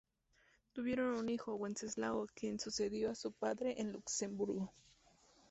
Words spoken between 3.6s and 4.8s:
en Luxemburgo.